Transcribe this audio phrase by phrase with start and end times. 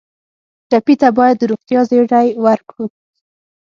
[0.69, 2.85] ټپي ته باید د روغتیا زېری ورکړو.